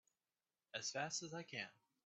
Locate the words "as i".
1.21-1.43